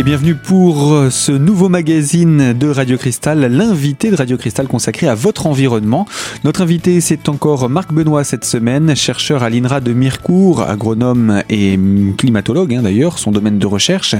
[0.00, 5.06] Et bienvenue pour euh, ce nouveau magazine de Radio Cristal, l'invité de Radio Cristal consacré
[5.06, 6.06] à votre environnement.
[6.42, 11.78] Notre invité, c'est encore Marc Benoît cette semaine, chercheur à l'INRA de Mirecourt, agronome et
[12.16, 14.14] climatologue hein, d'ailleurs, son domaine de recherche.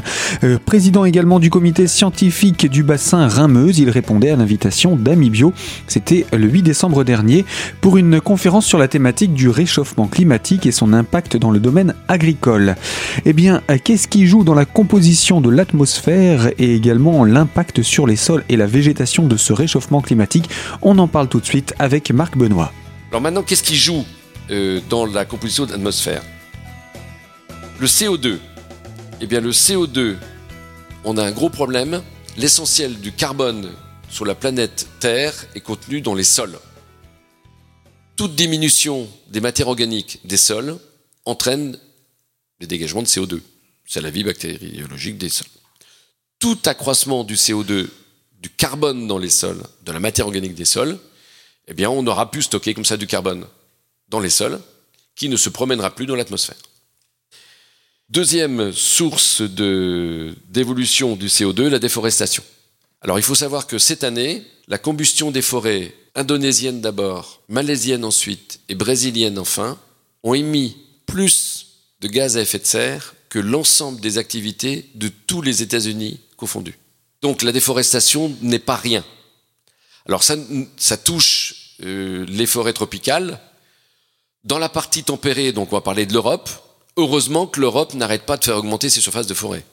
[0.44, 5.54] Euh, président également du comité scientifique du bassin Rhin-Meuse, il répondait à l'invitation d'Amibio.
[5.86, 7.46] C'était le 8 décembre dernier
[7.80, 11.94] pour une conférence sur la thématique du réchauffement climatique et son impact dans le domaine
[12.06, 12.76] agricole.
[13.24, 15.69] Eh bien, qu'est-ce qui joue dans la composition de l'atmosphère
[16.58, 20.48] et également l'impact sur les sols et la végétation de ce réchauffement climatique
[20.82, 22.72] On en parle tout de suite avec Marc Benoît.
[23.10, 24.04] Alors maintenant, qu'est-ce qui joue
[24.50, 26.22] euh, dans la composition de l'atmosphère?
[27.78, 28.38] Le CO2.
[29.20, 30.16] Eh bien, le CO2,
[31.04, 32.02] on a un gros problème.
[32.36, 33.70] L'essentiel du carbone
[34.08, 36.58] sur la planète Terre est contenu dans les sols.
[38.16, 40.78] Toute diminution des matières organiques des sols
[41.24, 41.78] entraîne
[42.60, 43.40] des dégagements de CO2.
[43.86, 45.59] C'est la vie bactériologique des sols.
[46.40, 47.88] Tout accroissement du CO2,
[48.40, 50.98] du carbone dans les sols, de la matière organique des sols,
[51.68, 53.46] eh bien, on aura pu stocker comme ça du carbone
[54.08, 54.60] dans les sols,
[55.14, 56.56] qui ne se promènera plus dans l'atmosphère.
[58.08, 62.42] Deuxième source d'évolution du CO2, la déforestation.
[63.02, 68.60] Alors il faut savoir que cette année, la combustion des forêts indonésiennes d'abord, malaisiennes ensuite
[68.68, 69.78] et brésiliennes enfin,
[70.22, 71.66] ont émis plus
[72.00, 76.18] de gaz à effet de serre que l'ensemble des activités de tous les États-Unis
[77.22, 79.04] Donc la déforestation n'est pas rien.
[80.06, 80.36] Alors ça,
[80.76, 83.40] ça touche euh, les forêts tropicales.
[84.44, 86.48] Dans la partie tempérée, donc on va parler de l'Europe,
[86.96, 89.64] heureusement que l'Europe n'arrête pas de faire augmenter ses surfaces de forêt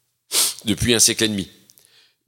[0.64, 1.48] depuis un siècle et demi.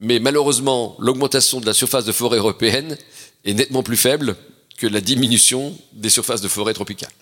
[0.01, 2.97] Mais malheureusement, l'augmentation de la surface de forêt européenne
[3.45, 4.37] est nettement plus faible
[4.77, 7.13] que la diminution des surfaces de forêt tropicales.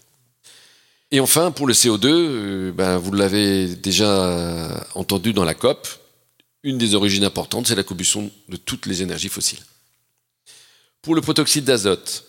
[1.11, 5.87] Et enfin, pour le CO2, euh, ben, vous l'avez déjà entendu dans la COP,
[6.67, 9.63] une des origines importantes, c'est la combustion de toutes les énergies fossiles.
[11.01, 12.25] Pour le protoxyde d'azote,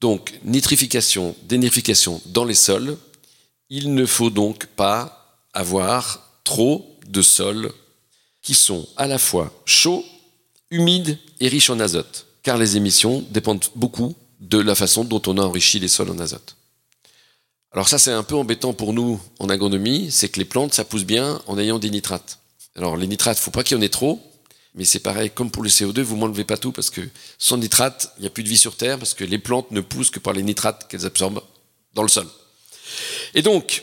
[0.00, 2.96] donc nitrification, dénitrification dans les sols,
[3.68, 7.72] il ne faut donc pas avoir trop de sols
[8.40, 10.04] qui sont à la fois chauds,
[10.70, 15.38] humides et riches en azote, car les émissions dépendent beaucoup de la façon dont on
[15.38, 16.54] a enrichi les sols en azote.
[17.72, 20.84] Alors ça, c'est un peu embêtant pour nous en agronomie, c'est que les plantes, ça
[20.84, 22.38] pousse bien en ayant des nitrates.
[22.76, 24.20] Alors les nitrates, faut pas qu'il y en ait trop,
[24.74, 27.00] mais c'est pareil, comme pour le CO2, vous m'enlevez pas tout parce que
[27.38, 29.80] sans nitrates, il n'y a plus de vie sur Terre parce que les plantes ne
[29.80, 31.42] poussent que par les nitrates qu'elles absorbent
[31.94, 32.26] dans le sol.
[33.34, 33.82] Et donc,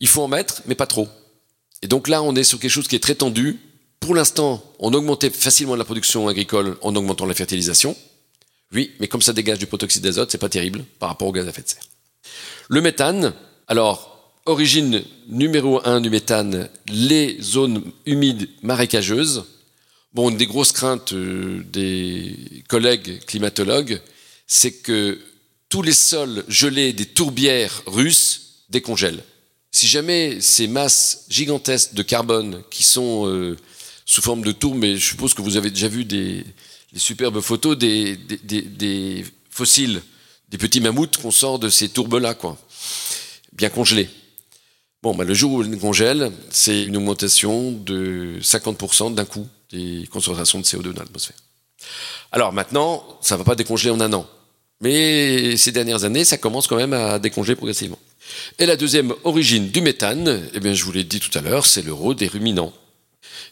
[0.00, 1.08] il faut en mettre, mais pas trop.
[1.82, 3.60] Et donc là, on est sur quelque chose qui est très tendu.
[4.00, 7.94] Pour l'instant, on augmentait facilement la production agricole en augmentant la fertilisation.
[8.72, 11.46] Oui, mais comme ça dégage du protoxyde d'azote, c'est pas terrible par rapport au gaz
[11.46, 11.82] à effet de serre.
[12.68, 13.34] Le méthane,
[13.66, 14.19] alors,
[14.50, 19.44] origine numéro un du méthane, les zones humides marécageuses.
[20.12, 24.00] Bon, une des grosses craintes euh, des collègues climatologues,
[24.46, 25.18] c'est que
[25.68, 29.22] tous les sols gelés des tourbières russes décongèlent.
[29.70, 33.56] Si jamais ces masses gigantesques de carbone qui sont euh,
[34.04, 36.44] sous forme de tours, mais je suppose que vous avez déjà vu des,
[36.96, 40.02] superbes photos des, des fossiles
[40.48, 42.58] des petits mammouths qu'on sort de ces tourbes-là, quoi.
[43.52, 44.08] Bien congelés.
[45.02, 50.06] Bon, bah, le jour où ils congèlent, c'est une augmentation de 50% d'un coup des
[50.10, 51.36] concentrations de CO2 dans l'atmosphère.
[52.32, 54.26] Alors maintenant, ça ne va pas décongeler en un an.
[54.82, 57.98] Mais ces dernières années, ça commence quand même à décongeler progressivement.
[58.58, 61.66] Et la deuxième origine du méthane, eh bien, je vous l'ai dit tout à l'heure,
[61.66, 62.72] c'est le rôle des ruminants.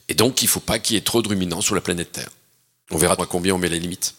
[0.09, 2.13] Et donc, il ne faut pas qu'il y ait trop de ruminants sur la planète
[2.13, 2.31] Terre.
[2.91, 4.15] On verra à combien on met les limites.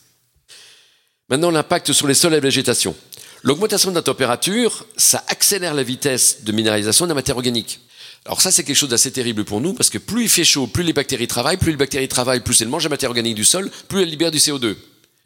[1.30, 2.96] Maintenant, l'impact sur les sols et la végétation.
[3.44, 7.80] L'augmentation de la température, ça accélère la vitesse de minéralisation de la matière organique.
[8.26, 10.68] Alors ça, c'est quelque chose d'assez terrible pour nous, parce que plus il fait chaud,
[10.68, 13.46] plus les bactéries travaillent, plus les bactéries travaillent, plus elles mangent la matière organique du
[13.46, 14.76] sol, plus elles libèrent du CO2.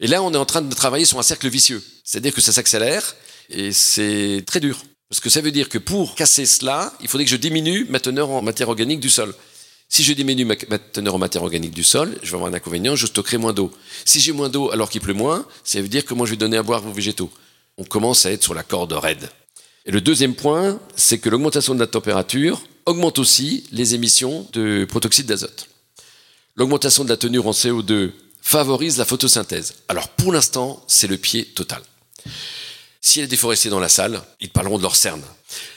[0.00, 1.82] Et là, on est en train de travailler sur un cercle vicieux.
[2.04, 3.16] C'est-à-dire que ça s'accélère,
[3.50, 4.78] et c'est très dur.
[5.08, 8.00] Parce que ça veut dire que pour casser cela, il faudrait que je diminue ma
[8.00, 9.34] teneur en matière organique du sol.
[9.88, 12.96] Si je diminue ma, teneur en matière organique du sol, je vais avoir un inconvénient,
[12.96, 13.70] je stockerai moins d'eau.
[14.04, 16.36] Si j'ai moins d'eau alors qu'il pleut moins, ça veut dire que moi je vais
[16.36, 17.30] donner à boire aux végétaux.
[17.78, 19.28] On commence à être sur la corde raide.
[19.86, 24.84] Et le deuxième point, c'est que l'augmentation de la température augmente aussi les émissions de
[24.84, 25.68] protoxyde d'azote.
[26.56, 29.74] L'augmentation de la teneur en CO2 favorise la photosynthèse.
[29.88, 31.82] Alors pour l'instant, c'est le pied total.
[33.00, 35.22] Si elle est déforestée dans la salle, ils parleront de leur cerne.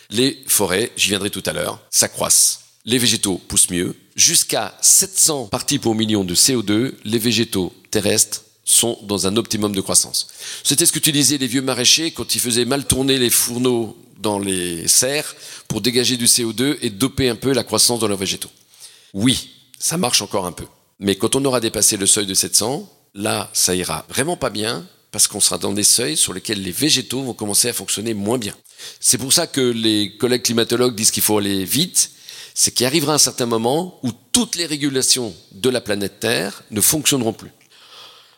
[0.10, 3.96] Les forêts, j'y viendrai tout à l'heure, s'accroissent les végétaux poussent mieux.
[4.16, 9.82] Jusqu'à 700 parties pour million de CO2, les végétaux terrestres sont dans un optimum de
[9.82, 10.28] croissance.
[10.64, 14.88] C'était ce qu'utilisaient les vieux maraîchers quand ils faisaient mal tourner les fourneaux dans les
[14.88, 15.36] serres
[15.70, 18.52] pour dégager du CO2 et doper un peu la croissance de leurs végétaux.
[19.14, 20.66] Oui, ça marche encore un peu.
[21.00, 24.86] Mais quand on aura dépassé le seuil de 700, là, ça ira vraiment pas bien
[25.12, 28.38] parce qu'on sera dans des seuils sur lesquels les végétaux vont commencer à fonctionner moins
[28.38, 28.56] bien.
[29.00, 32.12] C'est pour ça que les collègues climatologues disent qu'il faut aller vite,
[32.54, 36.82] c'est qu'il arrivera un certain moment où toutes les régulations de la planète Terre ne
[36.82, 37.52] fonctionneront plus.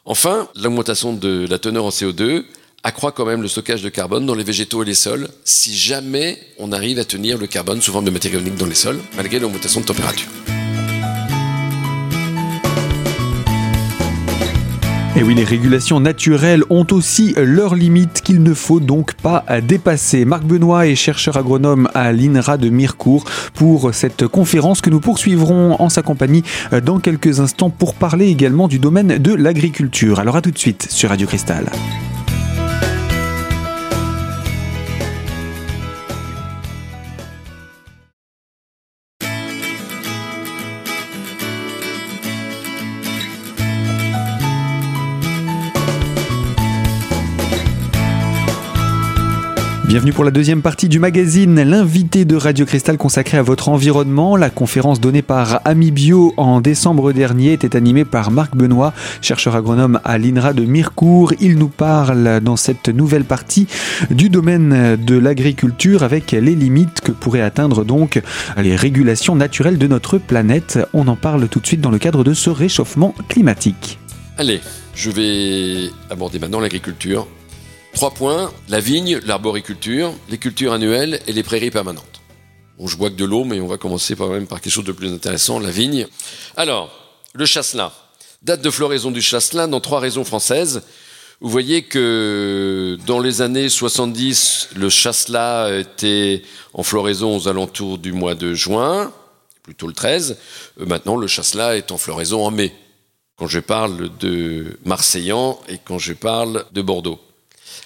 [0.06, 2.44] Enfin, l'augmentation de la teneur en CO2
[2.84, 6.40] accroît quand même le stockage de carbone dans les végétaux et les sols si jamais
[6.58, 9.40] on arrive à tenir le carbone sous forme de matière organique dans les sols, malgré
[9.40, 10.28] l'augmentation de température.
[15.20, 20.24] Et oui, les régulations naturelles ont aussi leurs limites qu'il ne faut donc pas dépasser.
[20.24, 25.76] Marc Benoît est chercheur agronome à l'INRA de Mirecourt pour cette conférence que nous poursuivrons
[25.78, 26.44] en sa compagnie
[26.86, 30.22] dans quelques instants pour parler également du domaine de l'agriculture.
[30.22, 31.70] Alors à tout de suite sur Radio Cristal.
[49.90, 54.38] Bienvenue pour la deuxième partie du magazine L'invité de Radio Cristal consacré à votre environnement.
[54.38, 58.94] La conférence donnée par Amibio en décembre dernier était animée par Marc Benoît,
[59.24, 61.34] chercheur agronome à l'INRA de Mirecourt.
[61.42, 63.66] Il nous parle dans cette nouvelle partie
[64.12, 68.22] du domaine de l'agriculture avec les limites que pourraient atteindre donc
[68.58, 70.78] les régulations naturelles de notre planète.
[70.94, 73.98] On en parle tout de suite dans le cadre de ce réchauffement climatique.
[74.38, 74.62] Allez,
[74.94, 77.26] je vais aborder maintenant l'agriculture
[77.94, 82.22] Trois points, la vigne, l'arboriculture, les cultures annuelles et les prairies permanentes.
[82.78, 84.86] Bon, je bois que de l'eau, mais on va commencer quand même par quelque chose
[84.86, 86.08] de plus intéressant, la vigne.
[86.56, 86.92] Alors,
[87.34, 87.92] le chasselas.
[88.42, 90.84] Date de floraison du chasselas dans trois régions françaises.
[91.42, 96.44] Vous voyez que dans les années 70, le chasselas était
[96.74, 99.12] en floraison aux alentours du mois de juin,
[99.64, 100.38] plutôt le 13.
[100.80, 102.74] Euh, maintenant, le chasselas est en floraison en mai,
[103.38, 107.20] quand je parle de Marseillan et quand je parle de Bordeaux.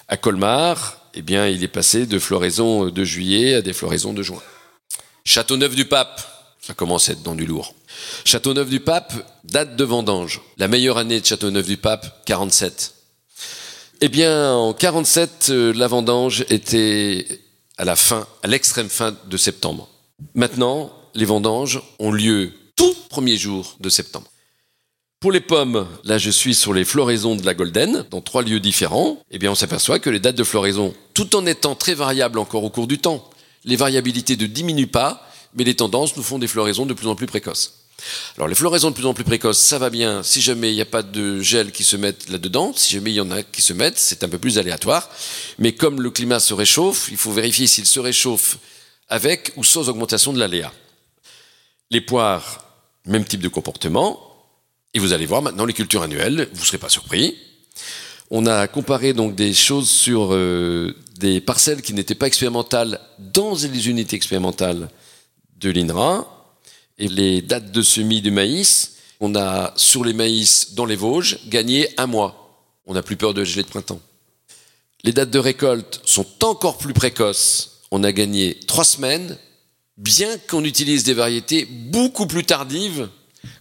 [0.08, 4.24] À Colmar, eh bien, il est passé de floraison de juillet à des floraisons de
[4.24, 4.42] juin.
[5.26, 6.22] Châteauneuf-du-Pape,
[6.62, 7.74] ça commence à être dans du lourd.
[8.26, 9.14] Châteauneuf-du-Pape,
[9.44, 10.42] date de vendange.
[10.58, 12.94] La meilleure année de Châteauneuf-du-Pape, 47.
[14.02, 17.26] Eh bien, en 47, euh, la vendange était
[17.78, 19.90] à la fin, à l'extrême fin de septembre.
[20.36, 24.28] Maintenant, les vendanges ont lieu tout premier jour de septembre.
[25.24, 28.60] Pour les pommes, là je suis sur les floraisons de la Golden, dans trois lieux
[28.60, 32.38] différents, eh bien on s'aperçoit que les dates de floraison, tout en étant très variables
[32.40, 33.24] encore au cours du temps,
[33.64, 35.26] les variabilités ne diminuent pas,
[35.56, 37.86] mais les tendances nous font des floraisons de plus en plus précoces.
[38.36, 40.82] Alors les floraisons de plus en plus précoces, ça va bien si jamais il n'y
[40.82, 43.62] a pas de gel qui se mettent là-dedans, si jamais il y en a qui
[43.62, 45.10] se mettent, c'est un peu plus aléatoire,
[45.58, 48.58] mais comme le climat se réchauffe, il faut vérifier s'il se réchauffe
[49.08, 50.74] avec ou sans augmentation de l'aléa.
[51.92, 52.66] Les poires,
[53.06, 54.33] même type de comportement,
[54.94, 57.36] et vous allez voir maintenant les cultures annuelles, vous ne serez pas surpris.
[58.30, 63.56] On a comparé donc des choses sur euh, des parcelles qui n'étaient pas expérimentales dans
[63.56, 64.90] les unités expérimentales
[65.60, 66.56] de l'INRA
[66.98, 68.96] et les dates de semis du maïs.
[69.20, 72.66] On a sur les maïs dans les Vosges gagné un mois.
[72.86, 74.02] On n'a plus peur de gelée de printemps.
[75.04, 77.82] Les dates de récolte sont encore plus précoces.
[77.92, 79.38] On a gagné trois semaines,
[79.98, 83.10] bien qu'on utilise des variétés beaucoup plus tardives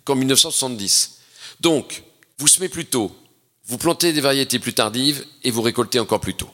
[0.05, 1.22] qu'en 1970.
[1.63, 2.03] Donc,
[2.39, 3.13] vous semez plus tôt,
[3.67, 6.51] vous plantez des variétés plus tardives et vous récoltez encore plus tôt.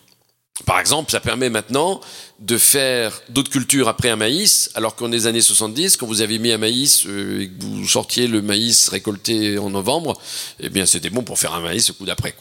[0.66, 2.02] Par exemple, ça permet maintenant
[2.40, 6.38] de faire d'autres cultures après un maïs, alors qu'en les années 70, quand vous avez
[6.38, 10.20] mis un maïs euh, et que vous sortiez le maïs récolté en novembre,
[10.60, 12.34] eh bien c'était bon pour faire un maïs au coup d'après.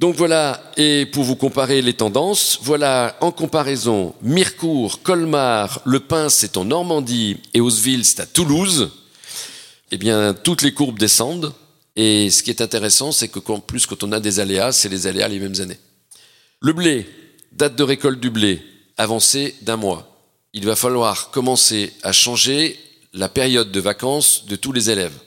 [0.00, 6.28] Donc voilà, et pour vous comparer les tendances, voilà en comparaison Mirecourt, Colmar, Le Pin
[6.30, 8.90] c'est en Normandie et Hausville c'est à Toulouse
[9.90, 11.52] eh bien, toutes les courbes descendent.
[11.96, 14.88] Et ce qui est intéressant, c'est que en plus, quand on a des aléas, c'est
[14.88, 15.78] les aléas les mêmes années.
[16.60, 17.08] Le blé,
[17.52, 18.62] date de récolte du blé,
[18.96, 20.06] avancée d'un mois.
[20.52, 22.78] Il va falloir commencer à changer
[23.12, 25.18] la période de vacances de tous les élèves.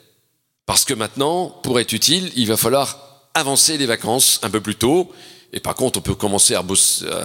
[0.65, 4.75] Parce que maintenant, pour être utile, il va falloir avancer les vacances un peu plus
[4.75, 5.11] tôt.
[5.51, 6.63] Et par contre, on peut commencer à,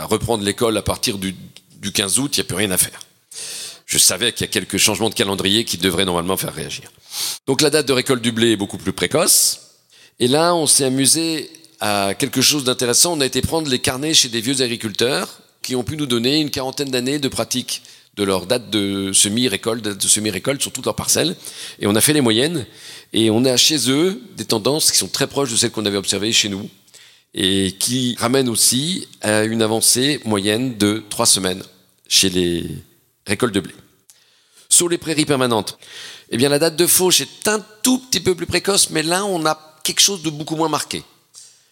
[0.04, 1.34] reprendre l'école à partir du,
[1.76, 3.00] du 15 août, il n'y a plus rien à faire.
[3.88, 6.92] Je savais qu'il y a quelques changements de calendrier qui devraient normalement faire réagir.
[7.46, 9.60] Donc la date de récolte du blé est beaucoup plus précoce.
[10.20, 13.16] Et là, on s'est amusé à quelque chose d'intéressant.
[13.16, 16.38] On a été prendre les carnets chez des vieux agriculteurs qui ont pu nous donner
[16.38, 17.80] une quarantaine d'années de pratique
[18.16, 21.34] de leur date de semi-récolte, de semi-récolte sur toutes leurs parcelles.
[21.80, 22.66] Et on a fait les moyennes.
[23.14, 25.96] Et on a chez eux des tendances qui sont très proches de celles qu'on avait
[25.96, 26.68] observées chez nous.
[27.32, 31.62] Et qui ramènent aussi à une avancée moyenne de trois semaines
[32.06, 32.66] chez les
[33.28, 33.74] récoltes de blé.
[34.68, 35.78] Sur les prairies permanentes,
[36.30, 39.24] Eh bien, la date de fauche est un tout petit peu plus précoce, mais là,
[39.24, 41.02] on a quelque chose de beaucoup moins marqué.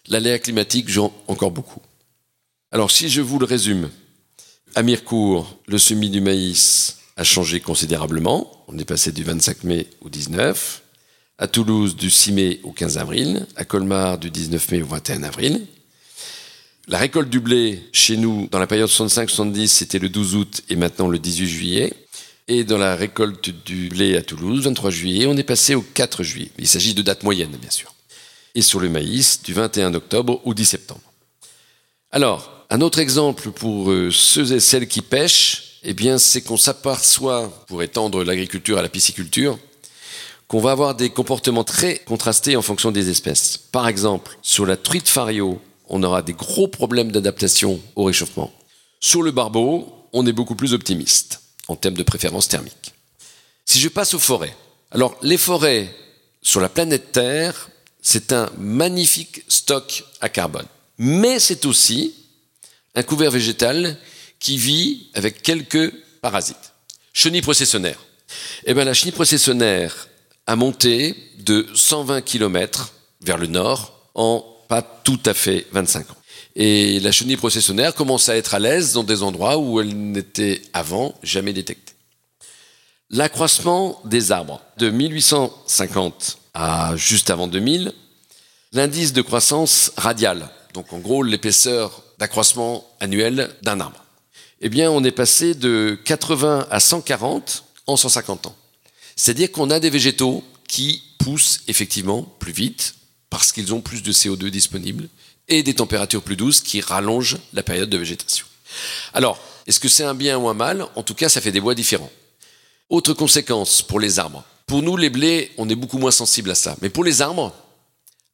[0.07, 1.81] L'aléa climatique joue encore beaucoup.
[2.71, 3.89] Alors, si je vous le résume,
[4.73, 8.65] à Mirecourt, le semis du maïs a changé considérablement.
[8.67, 10.81] On est passé du 25 mai au 19.
[11.37, 13.45] À Toulouse, du 6 mai au 15 avril.
[13.55, 15.67] À Colmar, du 19 mai au 21 avril.
[16.89, 20.77] La récolte du blé, chez nous, dans la période 65-70, c'était le 12 août et
[20.77, 21.93] maintenant le 18 juillet.
[22.47, 26.23] Et dans la récolte du blé à Toulouse, 23 juillet, on est passé au 4
[26.23, 26.49] juillet.
[26.57, 27.93] Il s'agit de dates moyennes, bien sûr.
[28.55, 31.01] Et sur le maïs, du 21 octobre au 10 septembre.
[32.11, 36.55] Alors, un autre exemple pour euh, ceux et celles qui pêchent, eh bien, c'est qu'on
[36.55, 39.59] s'aperçoit, pour étendre l'agriculture à la pisciculture,
[40.47, 43.57] qu'on va avoir des comportements très contrastés en fonction des espèces.
[43.57, 48.51] Par exemple, sur la truite fario, on aura des gros problèmes d'adaptation au réchauffement.
[48.99, 52.93] Sur le barbeau, on est beaucoup plus optimiste en termes de préférence thermique.
[53.65, 54.55] Si je passe aux forêts,
[54.91, 55.93] alors les forêts
[56.41, 57.69] sur la planète Terre,
[58.01, 60.65] c'est un magnifique stock à carbone.
[60.97, 62.15] Mais c'est aussi
[62.95, 63.97] un couvert végétal
[64.39, 66.73] qui vit avec quelques parasites.
[67.13, 67.99] Chenille processionnaire.
[68.65, 70.07] Eh bien, la chenille processionnaire
[70.45, 76.17] a monté de 120 km vers le nord en pas tout à fait 25 ans.
[76.55, 80.61] Et la chenille processionnaire commence à être à l'aise dans des endroits où elle n'était
[80.73, 81.93] avant jamais détectée.
[83.09, 87.93] L'accroissement des arbres de 1850 à juste avant 2000,
[88.73, 94.03] l'indice de croissance radiale, donc en gros l'épaisseur d'accroissement annuel d'un arbre,
[94.61, 98.55] eh bien on est passé de 80 à 140 en 150 ans.
[99.15, 102.95] C'est-à-dire qu'on a des végétaux qui poussent effectivement plus vite
[103.29, 105.09] parce qu'ils ont plus de CO2 disponible
[105.47, 108.45] et des températures plus douces qui rallongent la période de végétation.
[109.13, 110.85] Alors, est-ce que c'est un bien ou un mal?
[110.95, 112.11] En tout cas, ça fait des bois différents.
[112.89, 114.43] Autre conséquence pour les arbres.
[114.65, 116.75] Pour nous, les blés, on est beaucoup moins sensible à ça.
[116.81, 117.53] Mais pour les arbres,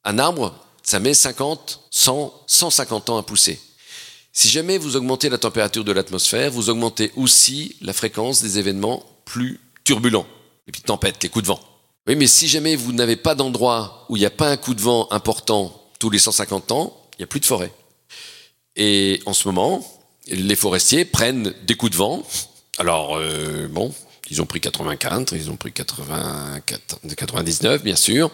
[0.04, 3.60] un arbre, ça met 50, 100, 150 ans à pousser.
[4.32, 9.04] Si jamais vous augmentez la température de l'atmosphère, vous augmentez aussi la fréquence des événements
[9.24, 10.26] plus turbulents.
[10.66, 11.60] Les petites tempêtes, les coups de vent.
[12.06, 14.74] Oui, mais si jamais vous n'avez pas d'endroit où il n'y a pas un coup
[14.74, 17.72] de vent important tous les 150 ans, il n'y a plus de forêt.
[18.76, 19.86] Et en ce moment,
[20.28, 22.22] les forestiers prennent des coups de vent.
[22.78, 23.94] Alors, euh, bon,
[24.30, 28.30] ils ont pris 84, ils ont pris 99, bien sûr.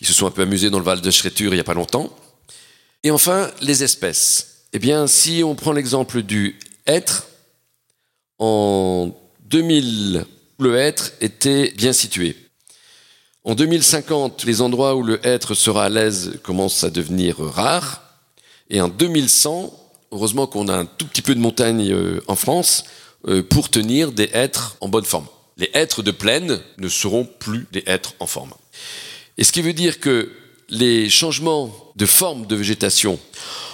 [0.00, 1.74] Ils se sont un peu amusés dans le Val de Schretur il n'y a pas
[1.74, 2.14] longtemps.
[3.02, 4.64] Et enfin, les espèces.
[4.72, 7.26] Eh bien, si on prend l'exemple du hêtre,
[8.38, 9.10] en
[9.46, 10.24] 2000,
[10.58, 12.36] le hêtre était bien situé.
[13.44, 18.02] En 2050, les endroits où le hêtre sera à l'aise commencent à devenir rares.
[18.68, 19.72] Et en 2100,
[20.12, 22.84] heureusement qu'on a un tout petit peu de montagne euh, en France
[23.26, 25.26] euh, pour tenir des hêtres en bonne forme.
[25.56, 28.52] Les hêtres de plaine ne seront plus des hêtres en forme.
[29.38, 30.30] Et ce qui veut dire que
[30.68, 33.18] les changements de forme de végétation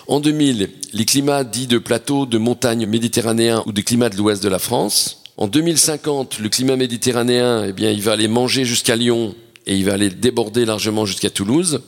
[0.07, 4.43] en 2000, les climats dits de plateau, de montagne méditerranéens ou des climats de l'ouest
[4.43, 5.24] de la France.
[5.37, 9.35] En 2050, le climat méditerranéen, eh bien, il va aller manger jusqu'à Lyon
[9.67, 11.81] et il va aller déborder largement jusqu'à Toulouse.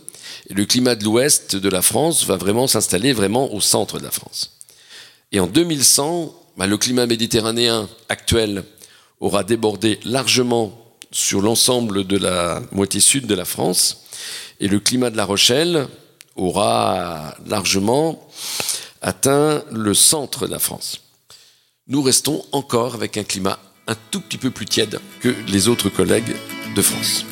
[0.51, 4.05] Et le climat de l'ouest de la France va vraiment s'installer vraiment au centre de
[4.05, 4.59] la France.
[5.31, 8.65] Et en 2100, bah, le climat méditerranéen actuel
[9.21, 10.77] aura débordé largement
[11.13, 14.07] sur l'ensemble de la moitié sud de la France.
[14.59, 15.87] Et le climat de La Rochelle
[16.35, 18.29] aura largement
[19.03, 21.06] atteint le centre de la France.
[21.89, 25.89] Nous restons encore avec un climat un tout petit peu plus tiède que les autres
[25.89, 26.35] collègues
[26.75, 27.25] de France.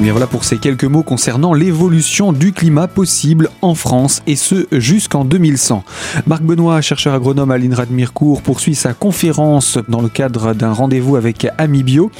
[0.00, 4.34] Et bien voilà pour ces quelques mots concernant l'évolution du climat possible en France et
[4.34, 5.84] ce jusqu'en 2100.
[6.26, 10.72] Marc Benoît, chercheur agronome à l'INRA de Mirecourt, poursuit sa conférence dans le cadre d'un
[10.72, 12.10] rendez-vous avec Amibio.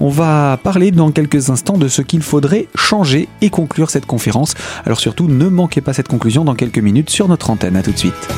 [0.00, 4.52] On va parler dans quelques instants de ce qu'il faudrait changer et conclure cette conférence.
[4.84, 7.74] Alors surtout, ne manquez pas cette conclusion dans quelques minutes sur notre antenne.
[7.74, 8.28] À tout de suite.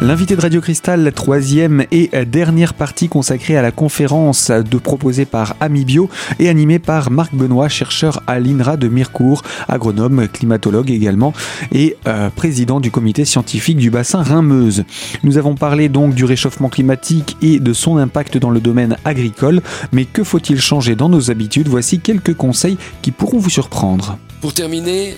[0.00, 5.56] L'invité de Radio Cristal, troisième et dernière partie consacrée à la conférence de proposée par
[5.58, 11.34] Amibio et animée par Marc Benoît, chercheur à l'INRA de Mirecourt, agronome, climatologue également
[11.72, 14.84] et euh, président du comité scientifique du bassin Rhin-Meuse.
[15.24, 19.62] Nous avons parlé donc du réchauffement climatique et de son impact dans le domaine agricole,
[19.90, 21.66] mais que faut-il changer dans nos habitudes?
[21.66, 24.16] Voici quelques conseils qui pourront vous surprendre.
[24.40, 25.16] Pour terminer,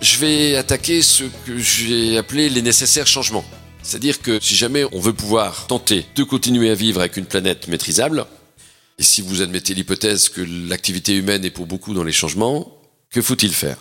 [0.00, 3.44] je vais attaquer ce que j'ai appelé les nécessaires changements
[3.82, 7.68] C'est-à-dire que si jamais on veut pouvoir tenter de continuer à vivre avec une planète
[7.68, 8.26] maîtrisable,
[8.98, 13.22] et si vous admettez l'hypothèse que l'activité humaine est pour beaucoup dans les changements, que
[13.22, 13.78] faut-il faire?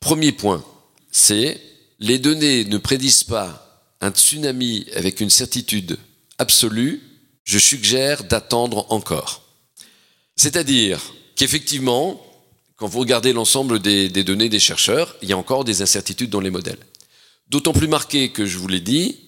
[0.00, 0.64] Premier point,
[1.10, 1.60] c'est
[1.98, 5.96] les données ne prédisent pas un tsunami avec une certitude
[6.38, 7.00] absolue,
[7.44, 9.42] je suggère d'attendre encore.
[10.36, 11.00] C'est-à-dire
[11.36, 12.20] qu'effectivement,
[12.76, 16.40] quand vous regardez l'ensemble des, données des chercheurs, il y a encore des incertitudes dans
[16.40, 16.84] les modèles.
[17.48, 19.21] D'autant plus marqué que je vous l'ai dit,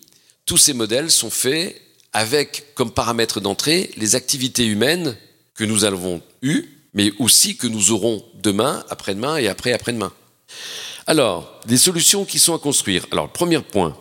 [0.46, 1.80] tous ces modèles sont faits
[2.12, 5.16] avec comme paramètre d'entrée les activités humaines
[5.54, 10.12] que nous avons eues, mais aussi que nous aurons demain, après-demain et après-après-demain.
[11.06, 13.06] Alors, des solutions qui sont à construire.
[13.10, 13.96] Alors, premier point,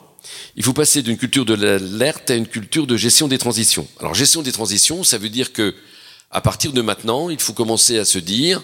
[0.56, 3.88] il faut passer d'une culture de l'alerte à une culture de gestion des transitions.
[4.00, 5.76] Alors, gestion des transitions, ça veut dire que,
[6.32, 8.64] à partir de maintenant, il faut commencer à se dire,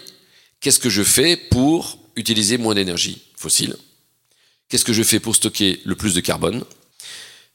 [0.60, 3.76] qu'est-ce que je fais pour utiliser moins d'énergie fossile?
[4.68, 6.64] Qu'est-ce que je fais pour stocker le plus de carbone?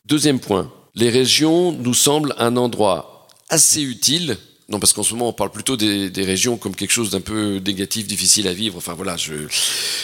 [0.06, 4.38] Deuxième point, les régions nous semblent un endroit assez utile.
[4.70, 7.58] Non, parce qu'en ce moment, on parle plutôt des, régions comme quelque chose d'un peu
[7.58, 8.78] négatif, difficile à vivre.
[8.78, 9.34] Enfin voilà, je.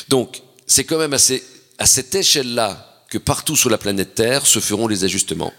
[0.09, 4.87] Donc, c'est quand même à cette échelle-là que partout sur la planète Terre se feront
[4.87, 5.53] les ajustements.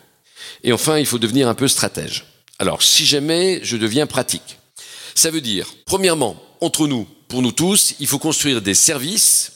[0.65, 2.25] Et enfin, il faut devenir un peu stratège.
[2.59, 4.59] Alors, si jamais je deviens pratique,
[5.15, 9.53] ça veut dire, premièrement, entre nous, pour nous tous, il faut construire des services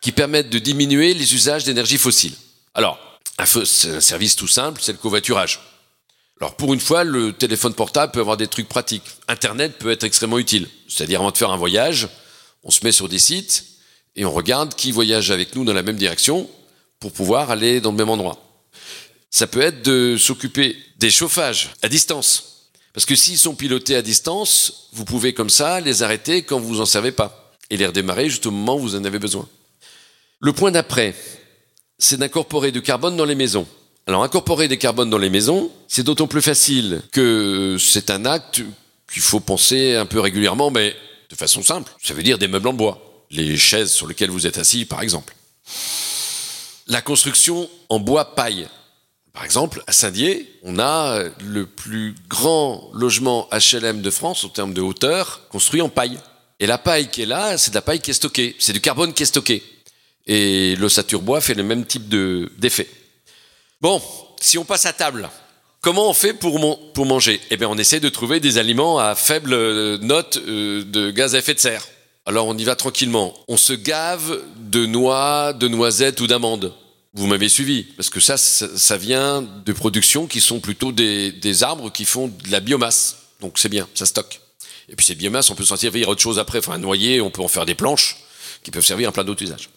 [0.00, 2.34] qui permettent de diminuer les usages d'énergie fossile.
[2.74, 2.98] Alors,
[3.38, 5.60] un, un service tout simple, c'est le covoiturage.
[6.40, 9.04] Alors pour une fois, le téléphone portable peut avoir des trucs pratiques.
[9.28, 10.68] Internet peut être extrêmement utile.
[10.88, 12.08] C'est-à-dire avant de faire un voyage,
[12.64, 13.64] on se met sur des sites
[14.16, 16.48] et on regarde qui voyage avec nous dans la même direction
[17.00, 18.42] pour pouvoir aller dans le même endroit.
[19.30, 22.70] Ça peut être de s'occuper des chauffages à distance.
[22.92, 26.80] Parce que s'ils sont pilotés à distance, vous pouvez comme ça les arrêter quand vous
[26.80, 29.48] en servez pas et les redémarrer juste au moment où vous en avez besoin.
[30.40, 31.14] Le point d'après,
[32.02, 33.66] c'est d'incorporer du carbone dans les maisons.
[34.08, 38.62] Alors incorporer des carbones dans les maisons, c'est d'autant plus facile que c'est un acte
[39.10, 40.96] qu'il faut penser un peu régulièrement, mais
[41.30, 41.92] de façon simple.
[42.02, 45.00] Ça veut dire des meubles en bois, les chaises sur lesquelles vous êtes assis par
[45.00, 45.32] exemple.
[46.88, 48.66] La construction en bois paille.
[49.32, 54.74] Par exemple, à Saint-Dié, on a le plus grand logement HLM de France en termes
[54.74, 56.18] de hauteur construit en paille.
[56.58, 58.80] Et la paille qui est là, c'est de la paille qui est stockée, c'est du
[58.80, 59.62] carbone qui est stocké.
[60.26, 62.88] Et l'ossature bois fait le même type d'effet.
[63.80, 64.00] bon,
[64.40, 65.30] si on passe à table,
[65.80, 66.58] comment on fait pour,
[67.04, 67.40] manger?
[67.50, 71.38] Eh bien, on essaie de trouver des aliments à faible note euh, de gaz à
[71.38, 71.86] effet de serre.
[72.24, 73.34] Alors, on y va tranquillement.
[73.48, 76.72] On se gave de noix, de noisettes ou d'amandes.
[77.14, 81.92] Vous m'avez suivi, parce que ça, ça, vient de productions qui sont plutôt des, arbres
[81.92, 83.18] qui font de la biomasse.
[83.40, 84.40] Donc c'est bien, ça stocke.
[84.88, 86.60] Et puis cette biomasse, on peut s'en servir autre chose après.
[86.60, 88.16] Enfin, un noyer, on peut en faire des planches
[88.62, 89.68] qui peuvent servir à plein d'autres usages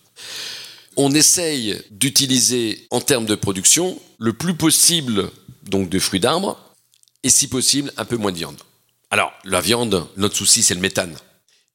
[0.98, 5.30] on essaye d'utiliser en termes de production le plus possible
[5.64, 6.60] donc de fruits d'arbres
[7.24, 8.58] et si possible un peu moins de viande.
[9.12, 11.16] Alors la viande, notre souci c'est le méthane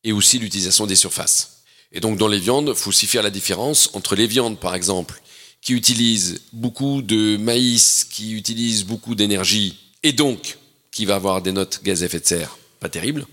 [0.05, 1.63] et aussi l'utilisation des surfaces.
[1.93, 5.21] Et donc dans les viandes, faut aussi faire la différence entre les viandes par exemple
[5.61, 10.59] qui utilisent beaucoup de maïs, qui utilisent beaucoup d'énergie et donc
[10.91, 13.27] qui va avoir des notes gaz à effet de serre pas terribles,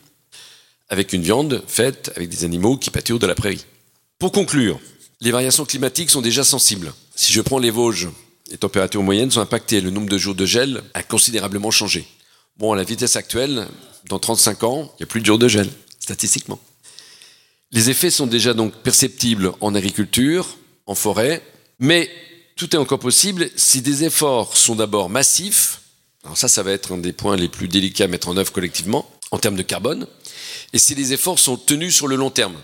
[0.89, 3.65] avec une viande faite avec des animaux qui pâturent de la prairie.
[4.19, 4.79] Pour conclure,
[5.21, 6.93] les variations climatiques sont déjà sensibles.
[7.15, 8.09] Si je prends les Vosges,
[8.51, 9.81] les températures moyennes sont impactées.
[9.81, 12.07] Le nombre de jours de gel a considérablement changé.
[12.57, 13.67] Bon, à la vitesse actuelle,
[14.09, 16.59] dans 35 ans, il n'y a plus de jours de gel, statistiquement.
[17.71, 21.43] Les effets sont déjà donc perceptibles en agriculture, en forêt,
[21.79, 22.09] mais
[22.55, 25.81] tout est encore possible si des efforts sont d'abord massifs.
[26.23, 28.51] Alors ça, ça va être un des points les plus délicats à mettre en œuvre
[28.51, 30.07] collectivement, en termes de carbone,
[30.73, 32.55] et si les efforts sont tenus sur le long terme.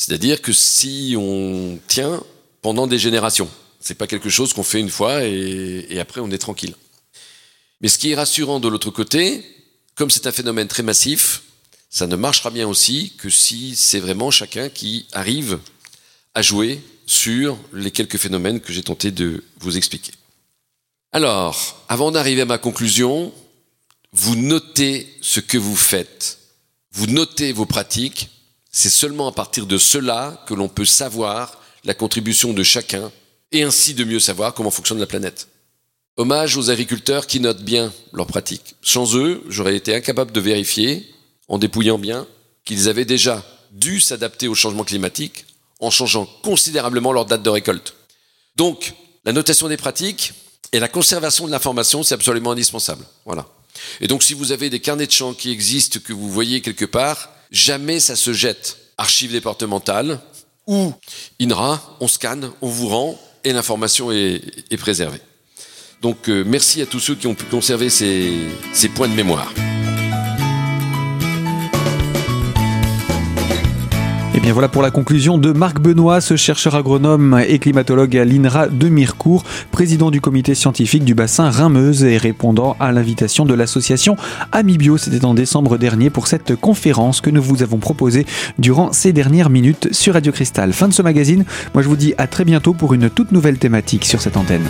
[0.00, 2.22] C'est-à-dire que si on tient
[2.62, 6.30] pendant des générations, c'est pas quelque chose qu'on fait une fois et, et, après on
[6.30, 6.74] est tranquille.
[7.82, 9.44] Mais ce qui est rassurant de l'autre côté,
[9.96, 11.42] comme c'est un phénomène très massif,
[11.90, 15.58] ça ne marchera bien aussi que si c'est vraiment chacun qui arrive
[16.32, 20.12] à jouer sur les quelques phénomènes que j'ai tenté de vous expliquer.
[21.12, 23.34] Alors, avant d'arriver à ma conclusion,
[24.12, 26.38] vous notez ce que vous faites,
[26.90, 28.30] vous notez vos pratiques,
[28.70, 33.10] c'est seulement à partir de cela que l'on peut savoir la contribution de chacun
[33.52, 35.48] et ainsi de mieux savoir comment fonctionne la planète.
[36.16, 38.76] Hommage aux agriculteurs qui notent bien leurs pratiques.
[38.82, 41.06] Sans eux, j'aurais été incapable de vérifier,
[41.48, 42.26] en dépouillant bien,
[42.64, 45.46] qu'ils avaient déjà dû s'adapter au changement climatique
[45.80, 47.94] en changeant considérablement leur date de récolte.
[48.56, 50.34] Donc, la notation des pratiques
[50.72, 53.04] et la conservation de l'information, c'est absolument indispensable.
[53.24, 53.46] Voilà.
[54.00, 56.84] Et donc, si vous avez des carnets de champs qui existent, que vous voyez quelque
[56.84, 58.76] part, jamais ça se jette.
[58.98, 60.20] Archives départementales
[60.66, 60.92] ou
[61.40, 65.20] INRA, on scanne, on vous rend et l'information est, préservée.
[66.02, 69.52] Donc euh, merci à tous ceux qui ont pu conserver ces points de mémoire.
[74.40, 78.24] Et bien voilà pour la conclusion de Marc Benoît, ce chercheur agronome et climatologue à
[78.24, 83.52] l'INRA de Mirecourt, président du comité scientifique du bassin Rhin-Meuse et répondant à l'invitation de
[83.52, 84.16] l'association
[84.50, 84.96] Amibio.
[84.96, 88.24] C'était en décembre dernier pour cette conférence que nous vous avons proposée
[88.58, 90.72] durant ces dernières minutes sur Radio Cristal.
[90.72, 91.44] Fin de ce magazine.
[91.74, 94.64] Moi je vous dis à très bientôt pour une toute nouvelle thématique sur cette antenne.